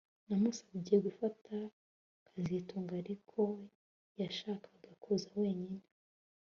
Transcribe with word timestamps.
Namusabye 0.27 0.95
gufata 1.05 1.55
kazitunga 2.27 2.93
ariko 3.01 3.39
yashakaga 4.21 4.89
kuza 5.01 5.29
wenyine 5.41 5.85